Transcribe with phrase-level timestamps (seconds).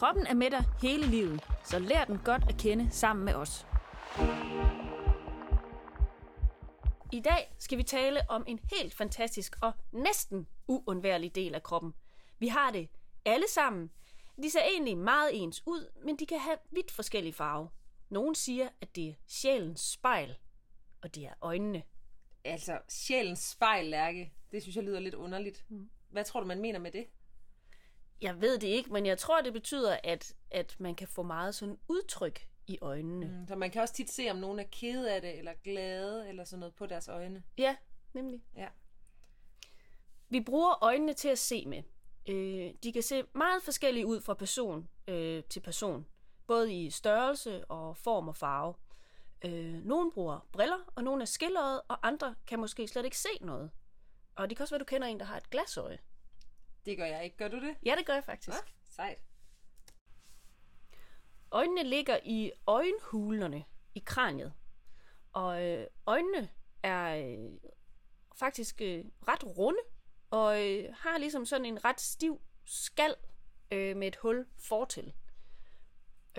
[0.00, 3.66] Kroppen er med dig hele livet, så lær den godt at kende sammen med os.
[7.12, 11.94] I dag skal vi tale om en helt fantastisk og næsten uundværlig del af kroppen.
[12.38, 12.88] Vi har det
[13.24, 13.90] alle sammen.
[14.42, 17.68] De ser egentlig meget ens ud, men de kan have vidt forskellige farver.
[18.08, 20.36] Nogle siger, at det er sjælens spejl,
[21.02, 21.82] og det er øjnene.
[22.44, 24.32] Altså, sjælens spejl, Lærke.
[24.52, 25.64] Det synes jeg lyder lidt underligt.
[26.10, 27.06] Hvad tror du, man mener med det?
[28.22, 31.54] Jeg ved det ikke, men jeg tror, det betyder, at, at man kan få meget
[31.54, 33.26] sådan udtryk i øjnene.
[33.26, 33.46] Mm.
[33.46, 36.44] Så man kan også tit se, om nogen er kede af det, eller glade, eller
[36.44, 37.42] sådan noget på deres øjne.
[37.58, 37.76] Ja,
[38.12, 38.42] nemlig.
[38.56, 38.68] Ja.
[40.28, 41.82] Vi bruger øjnene til at se med.
[42.28, 46.06] Øh, de kan se meget forskellige ud fra person øh, til person,
[46.46, 48.74] både i størrelse og form og farve.
[49.44, 53.28] Øh, nogle bruger briller, og nogle er skilleret, og andre kan måske slet ikke se
[53.40, 53.70] noget.
[54.36, 55.98] Og det kan også være, du kender en, der har et glasøje.
[56.84, 57.36] Det gør jeg ikke.
[57.36, 57.76] Gør du det?
[57.84, 58.48] Ja, det gør jeg faktisk.
[58.48, 59.18] Ja, sejt.
[61.52, 63.64] Øjnene ligger i øjenhulerne
[63.94, 64.52] i kraniet.
[65.32, 66.48] Og øh, øjnene
[66.82, 67.50] er øh,
[68.36, 69.78] faktisk øh, ret runde,
[70.30, 73.14] og øh, har ligesom sådan en ret stiv skal
[73.70, 75.12] øh, med et hul fortil.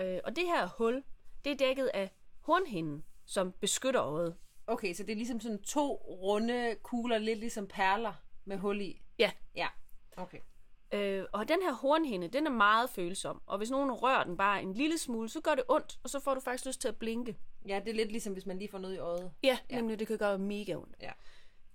[0.00, 1.04] Øh, og det her hul,
[1.44, 4.36] det er dækket af hornhinden, som beskytter øjet.
[4.66, 9.02] Okay, så det er ligesom sådan to runde kugler, lidt ligesom perler med hul i.
[9.18, 9.68] Ja, Ja,
[10.16, 10.38] okay.
[10.92, 14.62] øh, og den her hornhinde, den er meget følsom, og hvis nogen rører den bare
[14.62, 16.96] en lille smule, så gør det ondt, og så får du faktisk lyst til at
[16.96, 17.36] blinke.
[17.68, 19.32] Ja, det er lidt ligesom, hvis man lige får noget i øjet.
[19.42, 20.96] Ja, nemlig det kan gøre mega ondt.
[21.02, 21.12] Ja.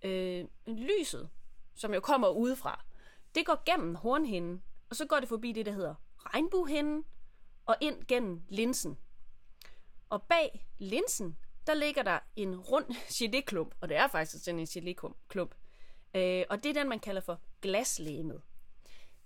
[0.09, 1.29] øh, lyset,
[1.75, 2.83] som jo kommer udefra,
[3.35, 7.05] det går gennem hornhinden, og så går det forbi det, der hedder regnbuehinden,
[7.65, 8.97] og ind gennem linsen.
[10.09, 11.37] Og bag linsen,
[11.67, 12.85] der ligger der en rund
[13.17, 15.53] geléklump, og det er faktisk sådan en geléklump.
[16.15, 18.41] Øh, og det er den, man kalder for glaslægemet.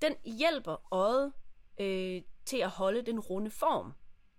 [0.02, 1.34] Den hjælper øjet
[1.80, 3.94] øh, til at holde den runde form.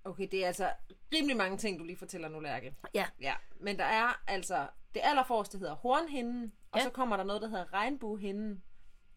[0.05, 0.73] Okay, det er altså
[1.15, 2.77] rimelig mange ting, du lige fortæller nu, Lærke.
[2.95, 6.85] Ja, Ja, men der er altså, det allerforreste hedder hornhinden, og Ja.
[6.85, 8.63] så kommer der noget, der hedder regnbuehinden,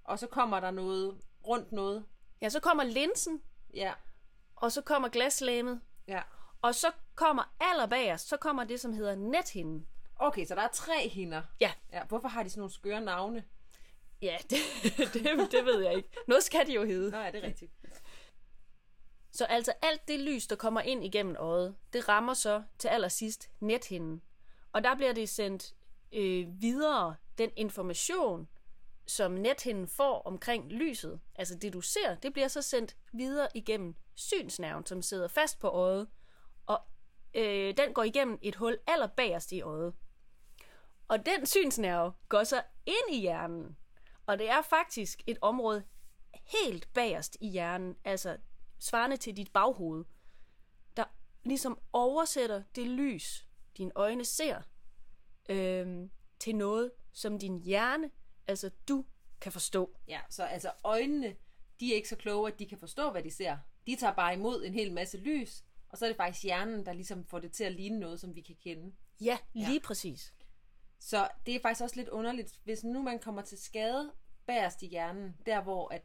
[0.04, 2.06] og så kommer der noget rundt noget.
[2.42, 3.42] ja så kommer linsen,
[3.74, 3.94] Ja,
[4.56, 6.22] og så kommer glaslægemet, ja.
[6.62, 9.88] og så kommer allerbagerst, så kommer det, som hedder nethinden.
[10.16, 11.42] Okay, så der er tre hinder.
[11.60, 13.44] Ja, Ja, hvorfor har de sådan nogle skøre navne?
[14.22, 14.58] Ja, det,
[15.14, 16.10] det, det ved jeg ikke.
[16.28, 17.12] Noget skal de jo hedde.
[17.12, 17.72] Nå, er det rigtigt?
[19.32, 23.50] Så altså alt det lys, der kommer ind igennem øjet, det rammer så til allersidst
[23.60, 24.22] nethinden.
[24.72, 25.76] Og der bliver det sendt
[26.12, 28.48] øh, videre, den information,
[29.08, 33.96] som nethinden får omkring lyset, altså det du ser, det bliver så sendt videre igennem
[34.16, 36.08] synsnerven, som sidder fast på øjet.
[36.66, 36.82] Og
[37.34, 39.94] øh, den går igennem et hul allerbagerst i øjet.
[41.08, 43.78] Og den synsnerve går så ind i hjernen.
[44.26, 45.84] Og det er faktisk et område
[46.44, 48.38] helt bagerst i hjernen, altså
[48.80, 50.06] svarende til dit baghoved,
[50.98, 51.04] der
[51.44, 54.62] ligesom oversætter det lys, dine øjne ser,
[55.50, 58.12] øhm, til noget, som din hjerne,
[58.48, 59.06] altså du,
[59.42, 59.98] kan forstå.
[60.08, 61.36] Ja, så altså øjnene,
[61.80, 63.58] de er ikke så kloge, at de kan forstå, hvad de ser.
[63.88, 66.94] De tager bare imod en hel masse lys, og så er det faktisk hjernen, der
[66.94, 68.94] ligesom får det til at ligne noget, som vi kan kende.
[69.22, 69.80] Ja, lige ja.
[69.84, 70.34] præcis.
[71.00, 74.12] Så det er faktisk også lidt underligt, hvis nu man kommer til skade
[74.48, 76.02] bagerst i hjernen, der hvor at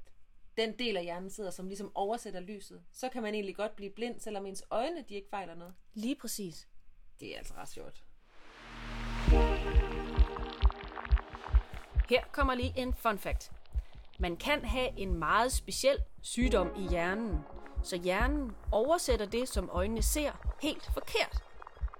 [0.56, 3.90] den del af hjernen sidder, som ligesom oversætter lyset, så kan man egentlig godt blive
[3.90, 5.74] blind, selvom ens øjne de ikke fejler noget.
[5.94, 6.68] Lige præcis.
[7.20, 8.04] Det er altså ret sjovt.
[12.08, 13.52] Her kommer lige en fun fact.
[14.18, 17.38] Man kan have en meget speciel sygdom i hjernen,
[17.82, 21.42] så hjernen oversætter det, som øjnene ser, helt forkert.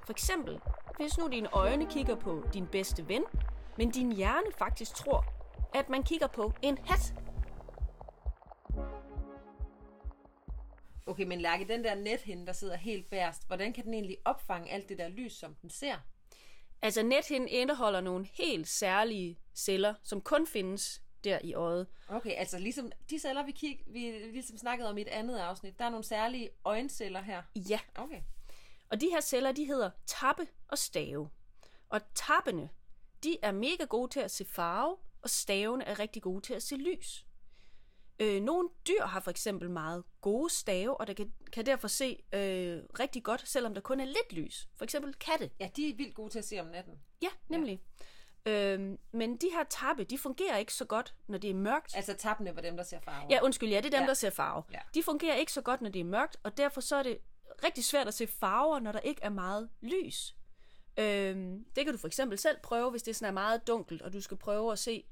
[0.04, 0.60] For eksempel,
[0.96, 3.24] hvis nu dine øjne kigger på din bedste ven,
[3.78, 5.24] men din hjerne faktisk tror,
[5.74, 7.14] at man kigger på en hat.
[11.06, 14.70] Okay, men Lærke, den der nethinde, der sidder helt bærst, hvordan kan den egentlig opfange
[14.70, 15.96] alt det der lys, som den ser?
[16.82, 21.86] Altså nethinden indeholder nogle helt særlige celler, som kun findes der i øjet.
[22.08, 24.00] Okay, altså ligesom de celler, vi, kig, vi
[24.32, 27.42] ligesom snakkede om i et andet afsnit, der er nogle særlige øjenceller her.
[27.56, 28.20] Ja, Okay.
[28.90, 31.30] Og de her celler, de hedder tappe og stave.
[31.88, 32.70] Og tappene,
[33.24, 36.62] de er mega gode til at se farve, og stavene er rigtig gode til at
[36.62, 37.26] se lys.
[38.20, 42.22] Øh, nogle dyr har for eksempel meget gode stave, og der kan, kan derfor se
[42.32, 44.68] øh, rigtig godt, selvom der kun er lidt lys.
[44.76, 45.50] For eksempel katte.
[45.60, 46.94] Ja, de er vildt gode til at se om natten.
[47.22, 47.80] Ja, nemlig.
[47.80, 48.00] Ja.
[48.46, 51.96] Øhm, men de her tappe, de fungerer ikke så godt, når det er mørkt.
[51.96, 53.26] Altså tappene var dem, der ser farver.
[53.30, 54.06] Ja, undskyld, ja, det er dem, ja.
[54.06, 54.62] der ser farve.
[54.72, 54.78] Ja.
[54.94, 57.18] De fungerer ikke så godt, når det er mørkt, og derfor så er det
[57.64, 60.36] rigtig svært at se farver, når der ikke er meget lys.
[60.96, 64.12] Øhm, det kan du for eksempel selv prøve, hvis det sådan er meget dunkelt, og
[64.12, 65.04] du skal prøve at se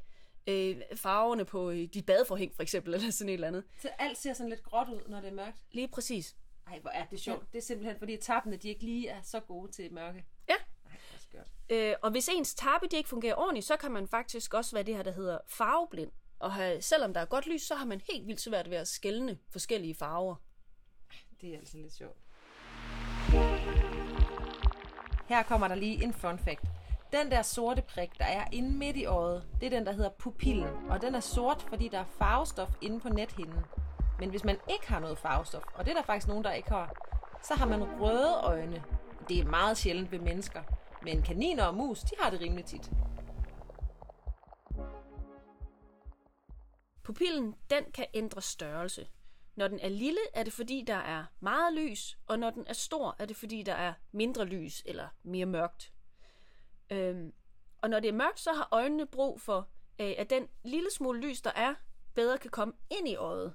[0.47, 3.65] øh, farverne på øh, dit badeforhæng, for eksempel, eller sådan et eller andet.
[3.83, 5.59] Så alt ser sådan lidt gråt ud, når det er mørkt.
[5.71, 6.37] Lige præcis.
[6.67, 7.53] Ej, hvor er det sjovt.
[7.53, 10.25] Det er simpelthen, fordi tappene, de ikke lige er så gode til mørke.
[10.49, 10.55] Ja.
[10.55, 11.49] Ej, er skørt.
[11.71, 14.85] Øh, og hvis ens tappe de ikke fungerer ordentligt, så kan man faktisk også være
[14.85, 16.11] det her, der hedder farveblind.
[16.39, 18.89] Og have, selvom der er godt lys, så har man helt vildt svært ved at
[18.89, 20.37] skelne forskellige farver.
[21.41, 22.19] Det er altså lidt sjovt.
[25.29, 26.65] Her kommer der lige en fun fact.
[27.13, 30.11] Den der sorte prik, der er inde midt i øjet, det er den, der hedder
[30.11, 30.91] pupillen.
[30.91, 33.61] Og den er sort, fordi der er farvestof inde på nethinden.
[34.19, 36.69] Men hvis man ikke har noget farvestof, og det er der faktisk nogen, der ikke
[36.69, 36.93] har,
[37.43, 38.83] så har man røde øjne.
[39.29, 40.63] Det er meget sjældent ved mennesker.
[41.03, 42.91] Men kaniner og mus, de har det rimelig tit.
[47.03, 49.07] Pupillen, den kan ændre størrelse.
[49.59, 52.73] Når den er lille, er det fordi, der er meget lys, og når den er
[52.73, 55.93] stor, er det fordi, der er mindre lys eller mere mørkt.
[56.91, 57.33] Øhm,
[57.79, 59.69] og når det er mørkt, så har øjnene brug for,
[59.99, 61.75] øh, at den lille smule lys, der er,
[62.15, 63.55] bedre kan komme ind i øjet.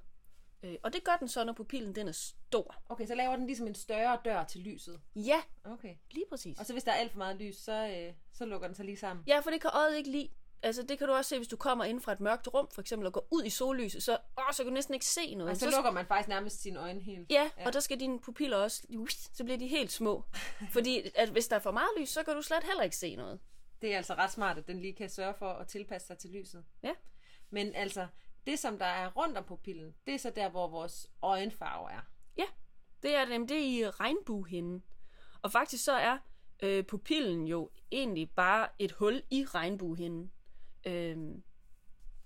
[0.63, 2.75] Øh, og det gør den så, når pupillen den er stor.
[2.89, 5.01] Okay, så laver den ligesom en større dør til lyset.
[5.15, 5.95] Ja, Okay.
[6.11, 6.59] lige præcis.
[6.59, 8.85] Og så hvis der er alt for meget lys, så, øh, så lukker den sig
[8.85, 9.23] lige sammen.
[9.27, 10.29] Ja, for det kan øjet ikke lide.
[10.63, 12.81] Altså, det kan du også se, hvis du kommer ind fra et mørkt rum, for
[12.81, 15.51] eksempel, og går ud i sollyset, så, åh, så kan du næsten ikke se noget.
[15.51, 17.31] Og så lukker man faktisk nærmest sine øjne helt.
[17.31, 20.23] Ja, ja, og der skal dine pupiller også, så bliver de helt små.
[20.71, 23.15] Fordi at hvis der er for meget lys, så kan du slet heller ikke se
[23.15, 23.39] noget.
[23.81, 26.29] Det er altså ret smart, at den lige kan sørge for at tilpasse sig til
[26.29, 26.65] lyset.
[26.83, 26.93] Ja.
[27.49, 28.07] Men altså,
[28.47, 32.01] det som der er rundt om pupillen, det er så der, hvor vores øjenfarve er.
[32.37, 32.45] Ja,
[33.03, 34.83] det er nemlig det er i regnbuehinden.
[35.41, 36.17] Og faktisk så er
[36.63, 40.31] øh, pupillen jo egentlig bare et hul i regnbuehinden.
[40.85, 41.43] Øhm,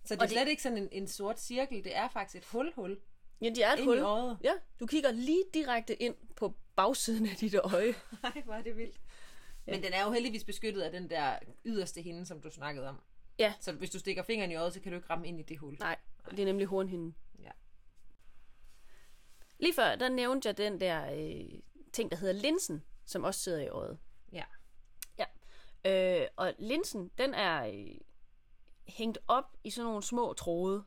[0.03, 2.35] Så det Og er det- slet ikke sådan en, en sort cirkel, det er faktisk
[2.35, 2.99] et hul-hul
[3.41, 3.97] ja, det er et hul.
[4.43, 7.95] Ja, du kigger lige direkte ind på bagsiden af dit øje.
[8.23, 8.99] Nej, hvor er det vildt.
[9.65, 13.01] Men den er jo heldigvis beskyttet af den der yderste hinde, som du snakkede om.
[13.39, 13.53] Ja.
[13.59, 15.57] Så hvis du stikker fingeren i øjet, så kan du ikke ramme ind i det
[15.57, 15.77] hul.
[15.79, 15.95] Nej,
[16.31, 17.15] det er nemlig hornhinden.
[17.43, 17.51] Ja.
[19.59, 21.59] Lige før, der nævnte jeg den der øh,
[21.93, 23.97] ting, der hedder linsen, som også sidder i øjet.
[24.31, 24.43] Ja.
[25.85, 27.95] Øh, og linsen, den er øh,
[28.87, 30.83] hængt op i sådan nogle små tråde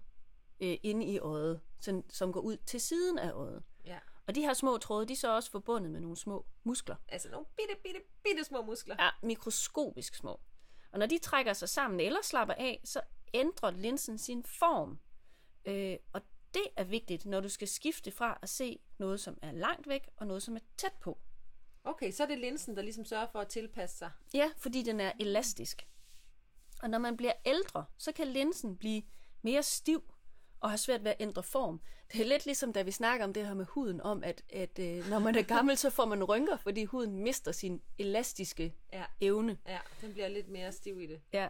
[0.61, 3.63] øh, inde i øjet, sådan, som går ud til siden af øjet.
[3.85, 3.99] ja.
[4.27, 6.97] Og de her små tråde, de er så også forbundet med nogle små muskler.
[7.09, 8.97] Altså nogle bitte, bitte, bitte små muskler.
[8.99, 10.41] Ja, mikroskopisk små.
[10.93, 13.01] Og når de trækker sig sammen eller slapper af, så
[13.35, 15.01] ændrer linsen sin form.
[15.65, 16.23] Øh, og
[16.55, 20.09] det er vigtigt, når du skal skifte fra at se noget, som er langt væk,
[20.17, 21.19] og noget, som er tæt på.
[21.85, 24.11] Okay, så er det linsen, der ligesom sørger for at tilpasse sig.
[24.35, 25.89] Ja, fordi den er elastisk.
[26.83, 29.03] Og når man bliver ældre, så kan linsen blive
[29.43, 30.15] mere stiv
[30.61, 31.81] og have svært ved at ændre form.
[32.13, 34.79] Det er lidt ligesom, da vi snakker om det her med huden, om at, at
[34.79, 39.05] øh, når man er gammel, så får man rynker, fordi huden mister sin elastiske Ja.
[39.21, 39.59] evne.
[39.67, 41.21] Ja, den bliver lidt mere stiv i det.
[41.33, 41.49] Ja.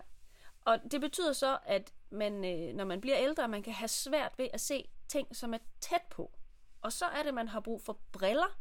[0.64, 4.32] Og det betyder så, at man, øh, når man bliver ældre, man kan have svært
[4.38, 6.32] ved at se ting, som er tæt på.
[6.80, 8.58] Og så er det, man har brug for briller,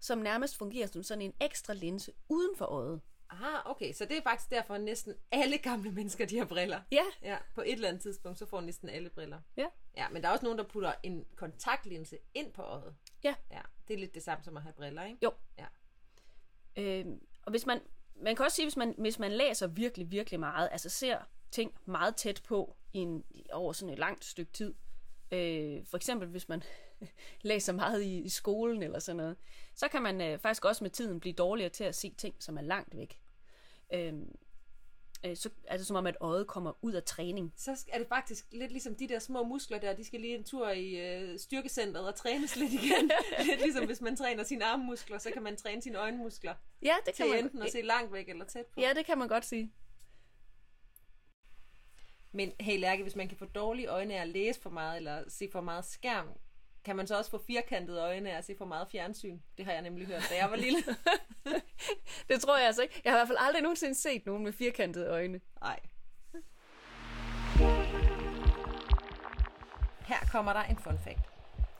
[0.00, 3.00] som nærmest fungerer som sådan en ekstra linse uden for øjet.
[3.34, 6.80] Aha, okay, så det er faktisk derfor, at næsten alle gamle mennesker, de har briller.
[6.92, 9.40] Ja, Ja, på et eller andet tidspunkt, så får næsten alle briller.
[9.56, 9.66] ja.
[9.96, 12.94] Ja, men der er også nogen, der putter en kontaktlinse ind på øjet.
[13.24, 13.34] Ja.
[13.50, 15.18] Ja, det er lidt det samme som at have briller, ikke?
[15.22, 15.32] Jo.
[15.58, 15.66] Ja.
[16.76, 17.06] Øh,
[17.42, 17.80] og hvis man,
[18.16, 21.18] man kan også sige, hvis man, hvis man læser virkelig, virkelig meget, altså ser
[21.50, 24.74] ting meget tæt på i en, over sådan et langt stykke tid,
[25.32, 26.62] øh, for eksempel hvis man
[27.42, 29.36] læser meget i, i skolen eller sådan noget,
[29.74, 32.58] så kan man øh, faktisk også med tiden blive dårligere til at se ting, som
[32.58, 33.20] er langt væk.
[33.94, 34.12] Øh,
[35.26, 37.52] øh, så, altså som om, at øjet kommer ud af træning.
[37.56, 40.44] Så er det faktisk lidt ligesom de der små muskler der, de skal lige en
[40.44, 43.10] tur i øh, styrkecentret og trænes lidt igen.
[43.48, 47.14] lidt ligesom hvis man træner sine armmuskler, så kan man træne sine øjenmuskler Ja, det
[47.14, 48.80] kan man, enten at se langt væk eller tæt på.
[48.80, 49.72] ja, det kan man godt sige.
[52.32, 55.24] Men hey Lærke, hvis man kan få dårlige øjne af at læse for meget, eller
[55.28, 56.28] se for meget skærm,
[56.84, 59.38] kan man så også få firkantede øjne af at se for meget fjernsyn?
[59.58, 60.78] Det har jeg nemlig hørt, da jeg var lille.
[62.28, 63.00] Det tror jeg altså ikke.
[63.04, 65.40] Jeg har i hvert fald aldrig nogensinde set nogen med firkantede øjne.
[65.60, 65.80] Nej.
[70.06, 71.30] Her kommer der en fun fact.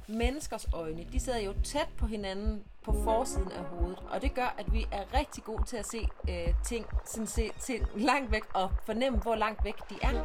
[0.08, 4.54] menneskers øjne, de sidder jo tæt på hinanden på forsiden af hovedet, og det gør,
[4.58, 8.42] at vi er rigtig gode til at se øh, ting sådan se, ting langt væk
[8.54, 10.24] og fornemme, hvor langt væk de er.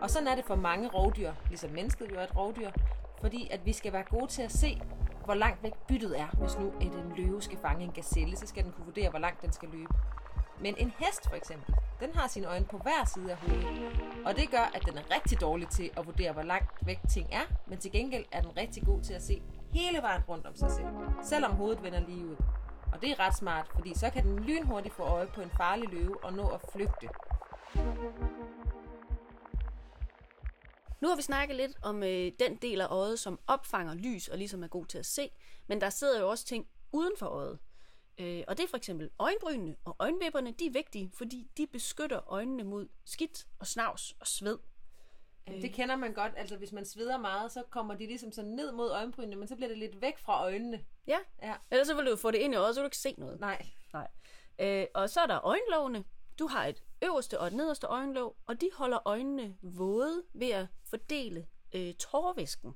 [0.00, 2.70] Og sådan er det for mange rovdyr, ligesom mennesket jo er et rovdyr,
[3.20, 4.80] fordi at vi skal være gode til at se,
[5.24, 6.26] hvor langt væk byttet er.
[6.26, 9.18] Hvis nu et en løve skal fange en gazelle, så skal den kunne vurdere, hvor
[9.18, 9.92] langt den skal løbe.
[10.60, 13.92] Men en hest for eksempel, den har sine øjne på hver side af hovedet.
[14.26, 17.28] Og det gør, at den er rigtig dårlig til at vurdere, hvor langt væk ting
[17.32, 20.54] er, men til gengæld er den rigtig god til at se hele vejen rundt om
[20.54, 20.86] sig selv,
[21.22, 22.36] selvom hovedet vender lige ud.
[22.92, 25.88] Og det er ret smart, fordi så kan den lynhurtigt få øje på en farlig
[25.88, 27.08] løve og nå at flygte.
[31.00, 34.38] Nu har vi snakket lidt om øh, den del af øjet, som opfanger lys og
[34.38, 35.30] ligesom er god til at se,
[35.66, 37.58] men der sidder jo også ting uden for øjet.
[38.18, 42.32] Øh, og det er for eksempel øjenbrynene og øjenvipperne, de er vigtige, fordi de beskytter
[42.32, 44.58] øjnene mod skidt og snavs og sved.
[45.46, 46.32] Jamen, det kender man godt.
[46.36, 49.56] Altså, hvis man sveder meget, så kommer de ligesom sådan ned mod øjenbrynene, men så
[49.56, 50.84] bliver det lidt væk fra øjnene.
[51.06, 51.54] Ja, Ja.
[51.70, 53.40] ellers så vil du få det ind i øjet, så vil du ikke se noget.
[53.40, 53.66] Nej.
[53.92, 54.08] Nej.
[54.58, 56.04] Øh, og så er der øjenlågene.
[56.40, 60.66] Du har et øverste og et nederste øjenlåg, og de holder øjnene våde ved at
[60.84, 62.74] fordele øh, tårvæsken.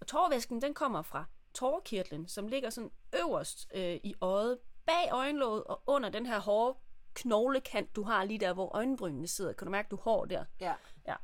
[0.00, 1.24] Og tårvæsken, den kommer fra
[1.54, 6.78] tårkirtlen, som ligger sådan øverst øh, i øjet, bag øjenlåget og under den her hårde
[7.14, 9.52] knoglekant, du har lige der, hvor øjenbrynene sidder.
[9.52, 10.44] Kan du mærke, du har der?
[10.60, 10.74] Ja.
[11.06, 11.16] Ja.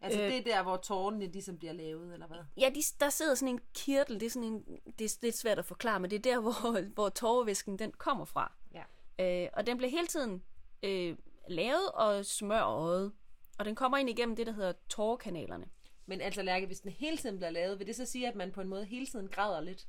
[0.00, 0.26] Altså, øh.
[0.26, 2.38] det er der, hvor tårnene ligesom bliver lavet, eller hvad?
[2.56, 5.58] Ja, de, der sidder sådan en kirtel, det er sådan en, det er lidt svært
[5.58, 8.52] at forklare, men det er der, hvor, hvor tårvæsken den kommer fra.
[8.74, 8.82] Ja.
[9.20, 10.42] Øh, og den bliver hele tiden
[10.82, 11.16] øh,
[11.48, 13.12] lavet og smør øjet.
[13.58, 15.68] Og den kommer ind igennem det, der hedder tårkanalerne.
[16.06, 18.52] Men altså, Lærke, hvis den hele tiden bliver lavet, vil det så sige, at man
[18.52, 19.86] på en måde hele tiden græder lidt?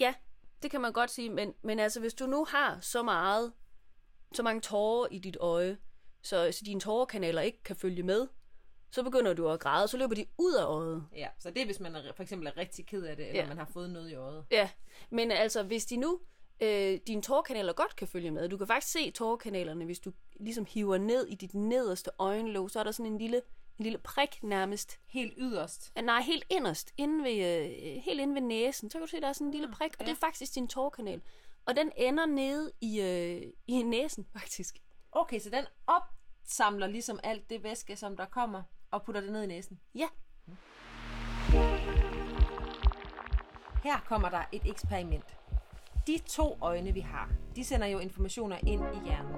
[0.00, 0.14] Ja,
[0.62, 3.52] det kan man godt sige, men, men altså, hvis du nu har så meget,
[4.32, 5.78] så mange tårer i dit øje,
[6.22, 8.28] så, så dine tårerkanaler ikke kan følge med,
[8.90, 11.06] så begynder du at græde, så løber de ud af øjet.
[11.16, 13.42] Ja, så det er, hvis man er, for eksempel er rigtig ked af det, eller
[13.42, 13.48] ja.
[13.48, 14.44] man har fået noget i øjet.
[14.50, 14.70] Ja,
[15.10, 16.20] men altså, hvis de nu,
[16.64, 20.66] øh, dine tårkanaler godt kan følge med, du kan faktisk se tårkanalerne, hvis du ligesom
[20.68, 23.42] hiver ned i dit nederste øjenlåg, så er der sådan en lille,
[23.78, 25.00] en lille prik nærmest.
[25.06, 25.92] Helt yderst.
[26.02, 29.28] Nej, helt inderst, inde ved, øh, helt inde ved næsen, så kan du se, der
[29.28, 30.04] er sådan en lille prik, og ja.
[30.04, 31.20] det er faktisk din tårkanal.
[31.66, 34.78] Og den ender nede i, øh, i næsen, faktisk.
[35.12, 39.42] Okay, så den opsamler ligesom alt det væske, som der kommer, og putter det ned
[39.42, 39.80] i næsen.
[39.94, 40.08] Ja,
[43.84, 45.36] Her kommer der et eksperiment.
[46.06, 49.36] De to øjne, vi har, de sender jo informationer ind i hjernen.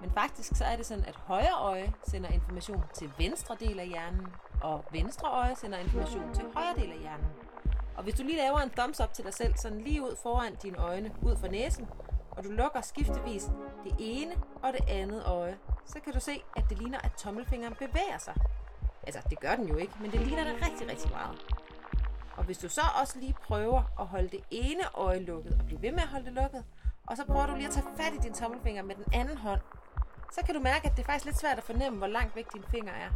[0.00, 3.86] Men faktisk så er det sådan, at højre øje sender information til venstre del af
[3.88, 4.26] hjernen,
[4.62, 7.26] og venstre øje sender information til højre del af hjernen.
[7.96, 10.54] Og hvis du lige laver en thumbs up til dig selv, sådan lige ud foran
[10.62, 11.88] dine øjne, ud fra næsen,
[12.30, 13.44] og du lukker skiftevis
[13.84, 17.74] det ene og det andet øje, så kan du se, at det ligner, at tommelfingeren
[17.74, 18.34] bevæger sig.
[19.02, 21.38] Altså, det gør den jo ikke, men det ligner det rigtig, rigtig meget.
[22.44, 25.82] Og hvis du så også lige prøver at holde det ene øje lukket, og blive
[25.82, 26.64] ved med at holde det lukket,
[27.06, 29.60] og så prøver du lige at tage fat i din tommelfinger med den anden hånd,
[30.32, 32.52] så kan du mærke, at det er faktisk lidt svært at fornemme, hvor langt væk
[32.52, 33.10] din finger er.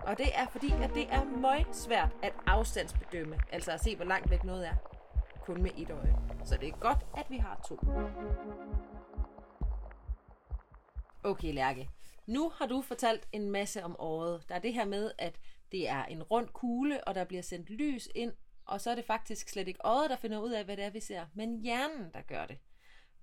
[0.00, 4.04] Og det er fordi, at det er meget svært at afstandsbedømme, altså at se, hvor
[4.04, 4.74] langt væk noget er,
[5.44, 6.16] kun med et øje.
[6.44, 7.78] Så det er godt, at vi har to.
[11.24, 11.90] Okay, Lærke.
[12.26, 14.48] Nu har du fortalt en masse om året.
[14.48, 15.40] Der er det her med, at
[15.72, 18.32] det er en rund kugle, og der bliver sendt lys ind,
[18.70, 20.90] og så er det faktisk slet ikke øjet, der finder ud af, hvad det er,
[20.90, 22.58] vi ser, men hjernen, der gør det.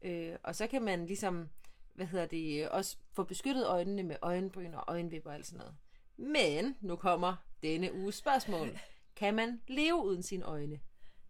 [0.01, 1.49] Øh, og så kan man ligesom,
[1.93, 5.75] hvad hedder det, også få beskyttet øjnene med øjenbryn og øjenvipper og alt sådan noget.
[6.17, 8.79] Men nu kommer denne uges spørgsmål.
[9.15, 10.79] Kan man leve uden sine øjne?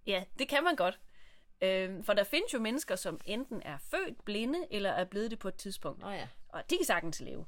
[0.07, 0.99] ja, det kan man godt.
[1.61, 5.39] Øh, for der findes jo mennesker, som enten er født blinde, eller er blevet det
[5.39, 6.01] på et tidspunkt.
[6.01, 6.27] Nå ja.
[6.49, 7.45] Og de kan sagtens leve.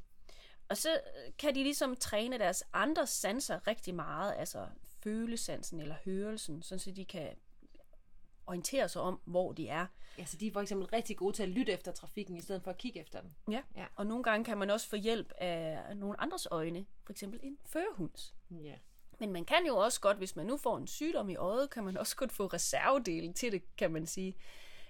[0.70, 1.00] Og så
[1.40, 4.68] kan de ligesom træne deres andre sanser rigtig meget, altså
[5.04, 7.36] følesansen eller hørelsen, sådan så de kan
[8.50, 9.86] orientere sig om, hvor de er.
[10.18, 12.64] Ja, så de er for eksempel rigtig gode til at lytte efter trafikken, i stedet
[12.64, 13.36] for at kigge efter den.
[13.52, 13.62] Ja.
[13.76, 13.86] Ja.
[13.96, 17.58] Og nogle gange kan man også få hjælp af nogle andres øjne, for eksempel en
[17.66, 18.36] førhunds.
[18.52, 18.76] Ja.
[19.20, 21.84] Men man kan jo også godt, hvis man nu får en sygdom i øjet, kan
[21.84, 24.36] man også godt få reservedele til det, kan man sige.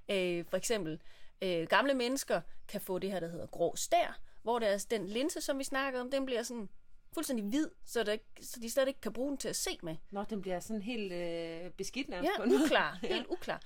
[0.10, 1.02] Øh, for eksempel,
[1.42, 5.42] øh, gamle mennesker kan få det her, der hedder grå stær, hvor deres, den linse,
[5.42, 6.70] som vi snakkede om, den bliver sådan
[7.14, 9.80] fuldstændig hvid, så, der, ikke- så de slet ikke kan bruge den til at se
[9.84, 9.96] med.
[10.12, 12.64] Nå, den bliver sådan helt øh, beskidt nærmest på Ja, en måde.
[12.66, 13.62] uklar, helt uklar.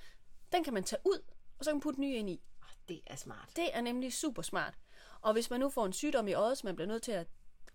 [0.52, 1.18] Den kan man tage ud,
[1.58, 2.40] og så kan man putte ny ind i.
[2.88, 3.48] Det er smart.
[3.56, 4.74] Det er nemlig super smart.
[5.20, 7.26] Og hvis man nu får en sygdom i øjet, så man bliver nødt til at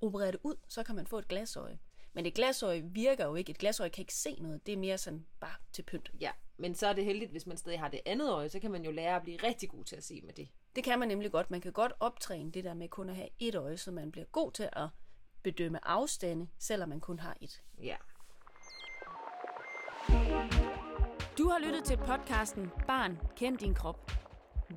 [0.01, 1.79] operere det ud, så kan man få et glasøje.
[2.13, 3.49] Men et glasøje virker jo ikke.
[3.51, 4.65] Et glasøje kan ikke se noget.
[4.65, 6.11] Det er mere sådan bare til pynt.
[6.19, 8.71] Ja, men så er det heldigt, hvis man stadig har det andet øje, så kan
[8.71, 10.49] man jo lære at blive rigtig god til at se med det.
[10.75, 11.51] Det kan man nemlig godt.
[11.51, 14.25] Man kan godt optræne det der med kun at have et øje, så man bliver
[14.25, 14.87] god til at
[15.43, 17.61] bedømme afstande, selvom man kun har et.
[17.83, 17.95] Ja.
[21.37, 24.11] Du har lyttet til podcasten Barn, kend din krop.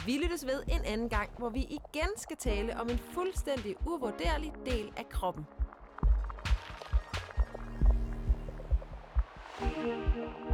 [0.07, 4.53] Vi lyttes ved en anden gang, hvor vi igen skal tale om en fuldstændig uvurderlig
[4.67, 5.47] del af kroppen.
[9.63, 10.52] thank you